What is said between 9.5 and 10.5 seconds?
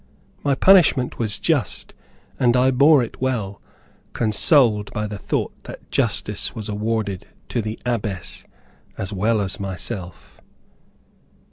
myself.